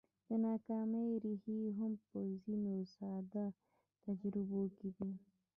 [0.27, 3.45] د ناکامۍ ريښې هم په ځينو ساده
[4.03, 5.11] تجربو کې دي.